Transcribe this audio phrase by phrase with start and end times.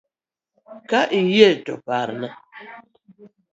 [0.89, 2.29] Ka iyie to parna